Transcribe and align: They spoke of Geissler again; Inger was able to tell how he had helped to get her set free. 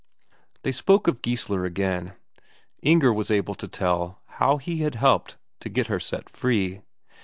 They 0.63 0.71
spoke 0.71 1.07
of 1.07 1.21
Geissler 1.21 1.63
again; 1.63 2.13
Inger 2.81 3.13
was 3.13 3.29
able 3.29 3.53
to 3.53 3.67
tell 3.67 4.19
how 4.25 4.57
he 4.57 4.77
had 4.77 4.95
helped 4.95 5.37
to 5.59 5.69
get 5.69 5.85
her 5.93 5.99
set 5.99 6.27
free. 6.27 6.81